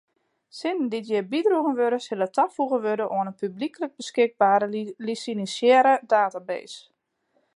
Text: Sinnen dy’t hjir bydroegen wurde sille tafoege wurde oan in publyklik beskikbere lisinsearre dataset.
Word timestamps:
Sinnen 0.59 0.85
dy’t 0.93 1.09
hjir 1.09 1.25
bydroegen 1.33 1.77
wurde 1.79 1.99
sille 2.05 2.27
tafoege 2.37 2.79
wurde 2.85 3.05
oan 3.17 3.29
in 3.31 3.37
publyklik 3.41 3.93
beskikbere 3.97 4.67
lisinsearre 5.07 5.95
dataset. 6.15 6.73